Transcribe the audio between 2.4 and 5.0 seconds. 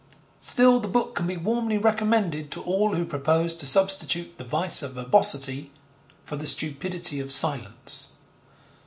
to all who propose to substitute the vice of